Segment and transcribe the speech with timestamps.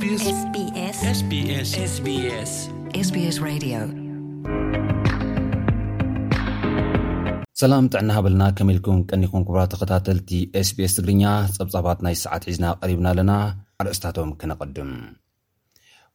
[0.00, 0.50] ሰላም
[7.92, 10.30] ጥዕና ሃበልና ከመ ኢልኩም ቀኒኩም ክብራ ተከታተልቲ
[10.66, 11.24] ስbs ትግርኛ
[11.56, 13.32] ጸብጻባት ናይ ሰዓት ሒዝና ቀሪብና ኣለና
[13.84, 14.92] ኣርእስታቶም ክነቐድም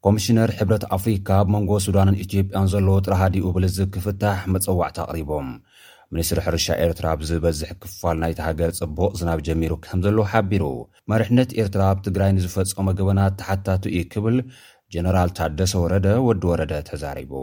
[0.07, 5.49] ኮሚሽነር ሕብረት ኣፍሪካ ብመንጎ ሱዳንን ኢትዮጵያን ዘለዎ ጥረሃዲኡ ብልዝብ ክፍታሕ መፀዋዕቲ ኣቕሪቦም
[6.13, 10.63] ሚኒስትሪ ሕርሻ ኤርትራ ብዝበዝሕ ክፋል ናይቲ ሃገር ጽቡቕ ዝናብ ጀሚሩ ከም ዘለዉ ሓቢሩ
[11.11, 14.35] መርሕነት ኤርትራ ኣብ ትግራይ ንዝፈጸሞ ገበናት ተሓታት እዩ ክብል
[14.95, 17.33] ጀነራል ታደሰ ወረደ ወዲ ወረደ ተዛሪቡ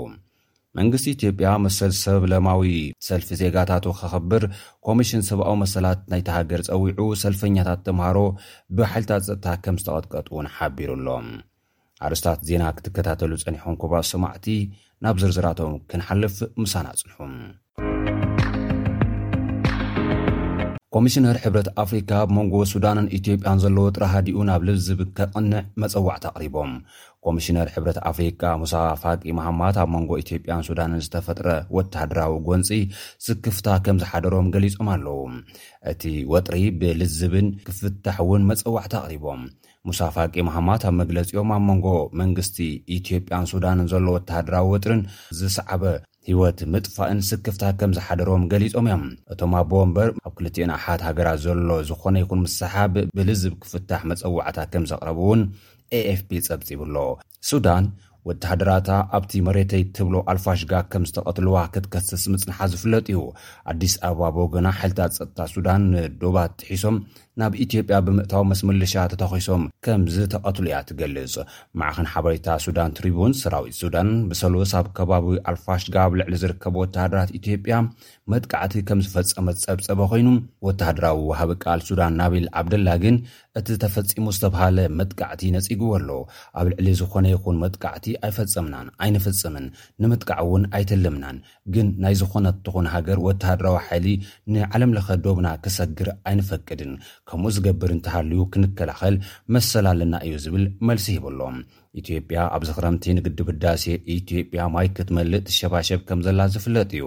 [0.79, 2.61] መንግስቲ ኢትዮጵያ መሰል ሰብ ለማዊ
[3.07, 4.45] ሰልፊ ዜጋታቱ ከኽብር
[4.87, 8.19] ኮሚሽን ሰብኣዊ መሰላት ናይቲ ሃገር ፀዊዑ ሰልፈኛታት ተምሃሮ
[8.79, 11.27] ብሓልታት ፀጥታ ከም ዝተቐጥቀጥውን ሓቢሩ ኣሎም
[12.09, 14.47] ኣርስታት ዜና ክትከታተሉ ጸኒሖም ኩባ ሰማዕቲ
[15.07, 17.19] ናብ ዝርዝራቶም ክንሓልፍ ምሳን ኣጽንሑ
[20.95, 26.73] ኮሚሽነር ሕብረት ኣፍሪካ ኣብ መንጎ ሱዳንን ኢትዮጵያን ዘለ ወጥረ ሃዲኡ ናብ ልዝብ ከቕንዕ መፀዋዕቲ ኣቅሪቦም
[27.27, 31.47] ኮሚሽነር ሕብረት ኣፍሪካ ሙሳፋቂ መሃማት ኣብ መንጎ ኢትዮጵያን ሱዳንን ዝተፈጥረ
[31.77, 32.71] ወተሃደራዊ ጎንፂ
[33.29, 35.21] ዝክፍታ ከም ዝሓደሮም ገሊፆም ኣለው
[35.93, 36.03] እቲ
[36.35, 39.43] ወጥሪ ብልዝብን ክፍታሕ እውን መፀዋዕቲ ኣቕሪቦም
[39.89, 41.87] ሙሳፋቂ መሃማት ኣብ መግለፂኦም ኣብ መንጎ
[42.23, 42.57] መንግስቲ
[43.01, 45.03] ኢትዮጵያን ሱዳንን ዘሎ ወተሃደራዊ ወጥሪን
[45.39, 45.83] ዝሰዓበ
[46.29, 52.15] ህይወት ምጥፋእን ስክፍታት ከም ዝሓደሮም ገሊፆም እዮም እቶም ኣቦወንበር ኣብ 2ልትኤን ኣሓት ሃገራት ዘሎ ዝኾነ
[52.23, 55.43] ይኩን ምሰሓብ ብልዝብ ክፍታሕ መፀዋዕታት ከም ዘቕረቡ እውን
[56.01, 56.97] afp ጸብፂብኣሎ
[57.49, 57.85] ሱዳን
[58.29, 63.21] ወተሃደራታ ኣብቲ መሬተይ ትብሎ ኣልፋሽጋ ከም ዝተቐትልዋ ክትከስስ ምጽንሓ ዝፍለጥ እዩ
[63.73, 66.99] ኣዲስ ኣበባ ቦገና ሓይልታት ፀጥታ ሱዳን ንዶባ ትሒሶም
[67.41, 71.35] ናብ ኢትዮጵያ ብምእታዊ መስምልሻ ተተኺሶም ከም ዝተቐትሉ እያ ትገልጽ
[71.81, 77.77] መዕኸን ሓበሬታ ሱዳን ትሪቡን ስራዊት ሱዳን ብሰሎስ ኣብ ከባቢ ኣልፋሽጋ ኣብ ልዕሊ ዝርከቡ ወተሃደራት ኢትዮጵያ
[78.33, 80.29] መጥቃዕቲ ከም ዝፈፀመት ፀብፀበ ኮይኑ
[80.69, 83.17] ወተሃደራዊ ውሃቢ ቃል ሱዳን ናብል ዓብደላ ግን
[83.59, 86.21] እቲ ተፈጺሙ ዝተብሃለ መጥቃዕቲ ነጺጉዎ ኣለዉ
[86.59, 89.65] ኣብ ልዕሊ ዝኾነ ይኹን መጥቃዕቲ ኣይፈፀምናን ኣይንፍፅምን
[90.03, 91.37] ንምጥቃዕ እውን ኣይትልምናን
[91.75, 94.07] ግን ናይ ዝኾነ ትኹን ሃገር ወተሃድራዊ ሓሊ
[94.55, 96.93] ንዓለም ለኸ ዶብና ክሰግር ኣይንፈቅድን
[97.31, 99.17] ከምኡ ዝገብር እንተሃልዩ ክንከላኸል
[99.57, 101.59] መሰላለና እዩ ዝብል መልሲ ሂበኣሎም
[102.01, 103.85] ኢትዮጵያ ኣብዚ ክረምቲ ንግድብዳሴ
[104.17, 107.07] ኢትዮጵያ ማይ ክትመልጥ ሸባሸብ ከም ዘላ ዝፍለጥ እዩ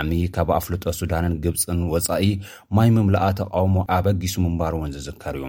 [0.00, 2.26] ዓሚ ካብ ኣፍልጦ ሱዳንን ግብፅን ወፃኢ
[2.78, 5.46] ማይ ምምላኣ ተቃውሞ ኣበጊሱ ምንባር እውን ዝዝከር እዩ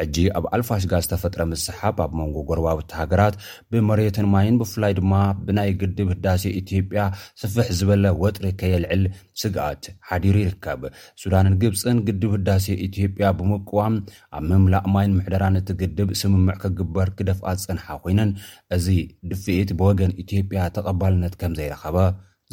[0.00, 3.38] ሕጂ ኣብ ኣልፋሽጋ ዝተፈጥረ ምስሓብ ኣብ መንጎ ጎርባውቲ ሃገራት
[3.72, 5.12] ብመሬትን ማይን ብፍላይ ድማ
[5.46, 7.00] ብናይ ግድብ ህዳሴዮ ኢትዮጵያ
[7.40, 9.02] ስፍሕ ዝበለ ወጥሪ ከየልዕል
[9.40, 10.82] ስግኣት ሓዲሩ ይርከብ
[11.22, 13.96] ሱዳንን ግብፅን ግድብ ህዳሴ ኢትዮጵያ ብምቅዋም
[14.36, 18.32] ኣብ ምምላእ ማይን ምሕደራን እቲ ግድብ ስምምዕ ክግበር ክደፍኣ ጸንሓ ኮይነን
[18.78, 18.86] እዚ
[19.32, 21.96] ድፍኢት ብወገን ኢትዮጵያ ተቐባልነት ከም ዘይረኸበ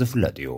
[0.02, 0.50] ዝፍለጥ እዩ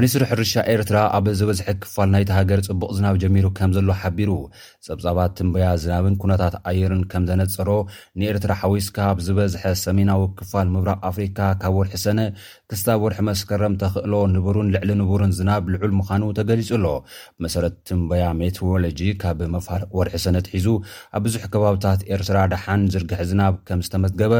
[0.00, 4.30] ሚኒስትሪ ሕርሻ ኤርትራ ኣብ ዝበዝሐ ክፋል ናይቲ ሃገር ፅቡቕ ዝናብ ጀሚሩ ከም ዘሎ ሓቢሩ
[4.86, 7.70] ጸብጻባት ትንበያ ዝናብን ኩነታት ኣየርን ከም ዘነፀሮ
[8.20, 12.20] ንኤርትራ ሓዊስካ ብ ዝበዝሐ ሰሜናዊ ክፋል ምብራቅ ኣፍሪካ ካብ ወርሒ ሰነ
[12.72, 16.86] ክስታብ ወርሒ መስከረም ተኽእሎ ንቡሩን ልዕሊ ንቡርን ዝናብ ልዑል ምዃኑ ተገሊጹ ኣሎ
[17.36, 20.68] ብመሰረት ትንበያ ሜቴሮሎጂ ካብ መፋርቅ ወርሒ ሰነ ትሒዙ
[21.18, 24.32] ኣብ ብዙሕ ከባብታት ኤርትራ ዳሓን ዝርግሒ ዝናብ ከም ዝተመዝገበ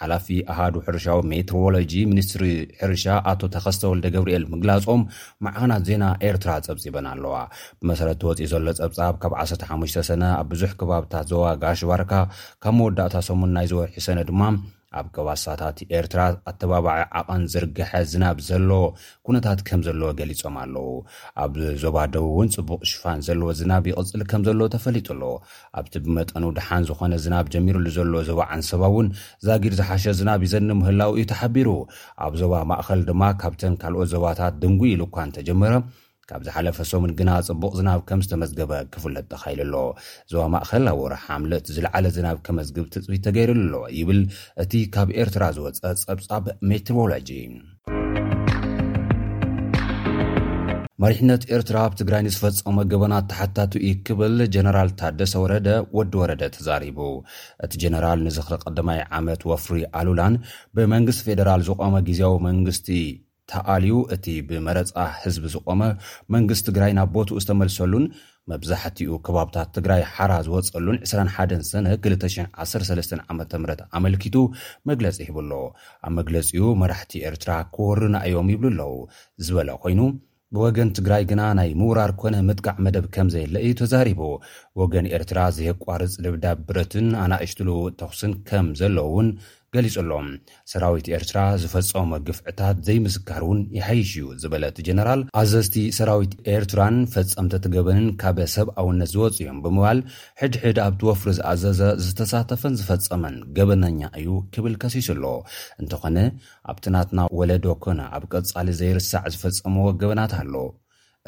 [0.00, 2.44] ሓላፊ ኣሃዱ ሕርሻዊ ሜቴሮሎጂ ሚኒስትሪ
[2.80, 5.02] ሕርሻ ኣቶ ተኸስተ ወልደ ገብርኤል ምግላጾም
[5.46, 7.34] መዓናት ዜና ኤርትራ ፀብፂበና ኣለዋ
[7.80, 12.12] ብመሰረት ወፂኢ ዘሎ ፀብጻብ ካብ 1ተሓሙሽተ ሰነ ኣብ ብዙሕ ከባብታት ዞባ ጋሽባርካ
[12.64, 14.42] ካብ መወዳእታ ሰሙን ናይ ዝወርሒ ሰነ ድማ
[14.98, 16.20] ኣብ ከባሳታት ኤርትራ
[16.50, 18.70] ኣተባባዒ ዓቐን ዝርግሐ ዝናብ ዘሎ
[19.26, 20.86] ኩነታት ከም ዘለዎ ገሊፆም ኣለዉ
[21.44, 25.22] ኣብ ዞባ ደቡ እውን ጽቡቕ ሽፋን ዘለዎ ዝናብ ይቕጽሊ ከም ዘለዎ ተፈሊጡሎ
[25.80, 29.08] ኣብቲ ብመጠን ድሓን ዝኾነ ዝናብ ጀሚሩሉ ዘለዎ ዞባ ዓንሰባ እውን
[29.48, 31.68] ዛጊድ ዝሓሸ ዝናብ ይዘኒ ምህላው እዩ ተሓቢሩ
[32.26, 35.74] ኣብ ዞባ ማእኸል ድማ ካብተን ካልኦት ዞባታት ደንጉ ኢሉ እኳን ተጀመረ
[36.30, 39.74] ካብ ዝሓለፈ ሶምን ግና ፅቡቅ ዝናብ ከም ዝተመዝገበ ክፍለጥ ተኻኢልኣሎ
[40.26, 44.20] እዞባ ማእኸል ኣብ ር ሓምለት ዝለዓለ ዝናብ ከመዝግብ ትፅቢት ተገይሩሉ ኣለዎ ይብል
[44.64, 47.30] እቲ ካብ ኤርትራ ዝወፀ ጸብጻብ ሜቴሮሎጂ
[51.04, 55.68] መሪሕነት ኤርትራ ኣብ ትግራይ ንዝፈፀመ ገበናት ተሓታት ዩ ክብል ጀነራል ታደሰ ወረደ
[55.98, 56.98] ወዲ ወረደ ተዛሪቡ
[57.66, 60.36] እቲ ጀነራል ንዚኽሊ ቀዳማይ ዓመት ወፍሪ ኣሉላን
[60.78, 62.88] ብመንግስቲ ፌደራል ዝቆመ ግዜያዊ መንግስቲ
[63.52, 65.82] ተኣልዩ እቲ ብመረፃ ህዝቢ ዝቆመ
[66.34, 68.04] መንግስትቲ ትግራይ ናብ ቦቱኡ ዝተመልሰሉን
[68.50, 73.44] መብዛሕትኡ ከባብታት ትግራይ ሓራ ዝወፀሉን 21 ሰነ 213 ዓ ም
[73.98, 74.36] ኣመልኪቱ
[74.90, 75.52] መግለፂ ሂብኣሎ
[76.08, 78.90] ኣብ መግለፂኡ መራሕቲ ኤርትራ ክወርና እዮም ይብሉ ኣለዉ
[79.46, 80.00] ዝበለ ኮይኑ
[80.54, 84.20] ብወገን ትግራይ ግና ናይ ምውራር ኮነ ምጥቃዕ መደብ ከም ዘየለ እዩ ተዛሪቡ
[84.80, 89.28] ወገን ኤርትራ ዘየቋርፅ ልብዳ ብረትን ኣናእሽትሉው ተኽስን ከም ዘለዉ እውን
[89.74, 90.26] ገሊጹ ሎም
[90.70, 98.38] ሰራዊት ኤርትራ ዝፈፀሞ ግፍዕታት ዘይምስካር እውን ይሓይሽ እዩ ዝበለት ጀነራል ኣዘዝቲ ሰራዊት ኤርትራን ፈፀምተትገበንን ካበ
[98.54, 100.00] ሰብ ኣውነት ዝወፁ እዮም ብምባል
[100.40, 105.24] ሕድሕድ ኣብቲ ወፍሪ ዝኣዘዘ ዝተሳተፈን ዝፈፀመን ገበነኛ እዩ ክብል ከሲሱ ኣሎ
[105.82, 106.16] እንተኾነ
[106.74, 110.54] ኣብትናትና ወለዶ ኮነ ኣብ ቀፃሊ ዘይርሳዕ ዝፈፀምዎ ገበናት ኣሎ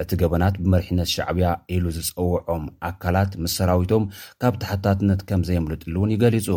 [0.03, 4.05] እቲ ገበናት ብመሪሕነት ሻዕብያ ኢሉ ዝፀውዖም ኣካላት ምስ ሰራዊቶም
[4.43, 6.49] ካብ ተሓታትነት ከም ዘየምልጡሉ እውን ይገሊጹ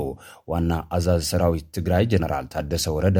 [0.51, 3.19] ዋና ኣዛዝ ሰራዊት ትግራይ ጀነራል ታደሰ ወረደ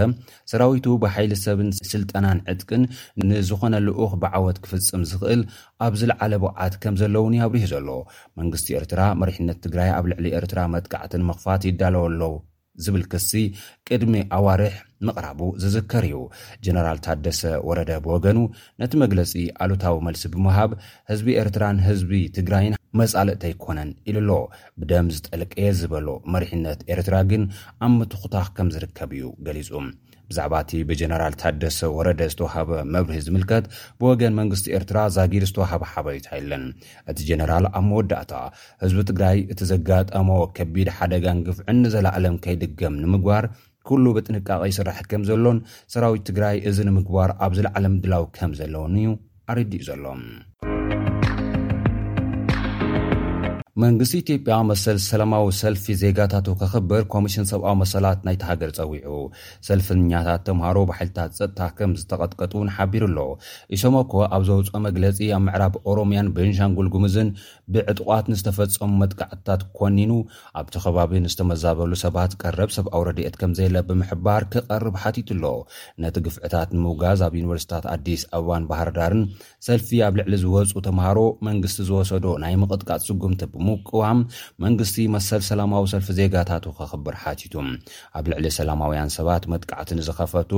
[0.54, 2.84] ሰራዊቱ ብሓይሊ ሰብን ስልጠናን ዕድቅን
[3.30, 5.44] ንዝኾነ ልኡኽ ብዓወት ክፍፅም ዝኽእል
[5.88, 7.90] ኣብዝለዓለ ብቕዓት ከም ዘለውን ይብርህ ዘሎ
[8.42, 12.34] መንግስቲ ኤርትራ መሪሕነት ትግራይ ኣብ ልዕሊ ኤርትራ መጥቃዕትን ምኽፋት ይዳለወ ኣለዉ
[12.86, 13.32] ዝብል ክሲ
[13.88, 14.74] ቅድሚ ኣዋርሕ
[15.08, 16.18] ምቕራቡ ዝዝከር እዩ
[16.66, 18.38] ጀነራል ታደሰ ወረዳ ብወገኑ
[18.82, 19.34] ነቲ መግለፂ
[19.66, 20.72] ኣሉታዊ መልሲ ብምሃብ
[21.12, 24.32] ህዝቢ ኤርትራን ህዝቢ ትግራይን መጻልእ ተኣይኮነን ኢሉ ኣሎ
[24.82, 27.44] ብደም ዝጠልቀየ ዝበሎ መሪሕነት ኤርትራ ግን
[27.86, 29.70] ኣብ ምትኩታኽ ከም ዝርከብ እዩ ገሊጹ
[30.30, 33.66] ብዛዕባ እቲ ብጀነራል ታደሰ ወረደ ዝተዋሃበ መብርሂ ዝምልከት
[34.00, 36.64] ብወገን መንግስቲ ኤርትራ ዛጊድ ዝተዋሃበ ሓበሬታ የለን
[37.12, 38.34] እቲ ጀነራል ኣብ መወዳእታ
[38.84, 40.30] ህዝቢ ትግራይ እቲ ዘጋጠሞ
[40.60, 43.48] ከቢድ ሓደጋን ግፍዕኒዘላዓለም ከይድገም ንምግባር
[43.90, 45.60] ኩሉ ብጥንቃቐ ይስራሕት ከም ዘሎን
[45.94, 49.12] ሰራዊት ትግራይ እዚ ንምግባር ኣብ ዝለዕለ ምድላዊ ከም ዘለውን እዩ
[49.52, 50.06] ኣረዲኡ ዘሎ
[53.84, 59.18] መንግስቲ ኢትዮጵያ መሰል ሰላማዊ ሰልፊ ዜጋታት ከኽብር ኮሚሽን ሰብኣዊ መሰላት ናይቲ ሃገር ፀዊዑ
[59.68, 63.20] ሰልፊኛታት ተምሃሮ ባሒልታት ፀጥታ ከም ዝተቐጥቀጡ ንሓቢሩ ኣሎ
[63.76, 67.30] ኢሶሞ ኮ ኣብ ዘውፅኦ መግለፂ ኣብ ምዕራብ ኦሮምያን ቤንሻንጉል ጉምዝን
[67.76, 70.12] ብዕጥቋት ንዝተፈፀሙ መጥቃዕትታት ኮኒኑ
[70.62, 75.46] ኣብቲ ኸባቢ ንዝተመዛበሉ ሰባት ቀረብ ሰብኣዊ ረድት ከምዘየለ ብምሕባር ክቐርብ ሓቲቱ ኣሎ
[76.06, 79.24] ነቲ ግፍዕታት ንምውጋዝ ኣብ ዩኒቨርሲታት ኣዲስ ኣበባን ባህርዳርን
[79.70, 81.20] ሰልፊ ኣብ ልዕሊ ዝወፁ ተምሃሮ
[81.50, 84.20] መንግስቲ ዝወሰዶ ናይ ምቕጥቃጽ ስጉምቲ ብ ምቅዋም
[84.66, 87.54] መንግስቲ መሰል ሰላማዊ ሰልፊ ዜጋታቱ ክኽብር ሓቲቱ
[88.20, 90.52] ኣብ ልዕሊ ሰላማውያን ሰባት መጥቃዕቲ ንዝኸፈቱ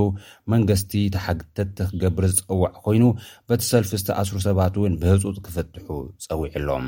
[0.53, 3.03] መንግስቲ ተሓግተቲ ክገብር ዝፀዋዕ ኮይኑ
[3.49, 5.87] በቲ ሰልፊ ዝተኣስሩ ሰባት እውን ብህፁፅ ክፍትሑ
[6.27, 6.87] ፀዊዕኣሎም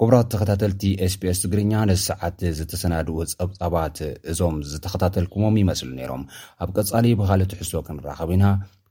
[0.00, 0.84] ጉቡሮ ዝተኸታተልቲ
[1.14, 3.98] ስፒስ ትግርኛ ነዚ ሰዓት ዝተሰናድኡ ፀብፃባት
[4.32, 6.24] እዞም ዝተኸታተልኩሞም ይመስሉ ነይሮም
[6.66, 8.44] ኣብ ቀጻሊ ብካልእትሕሶ ክንራኸብ ኢና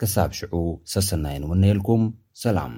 [0.04, 0.54] ክሳብ ሽዑ
[0.96, 2.04] ሰሰናይን እውን ነኢልኩም
[2.46, 2.76] ሰላም